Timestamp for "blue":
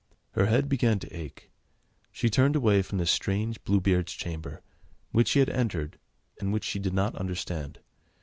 3.63-3.79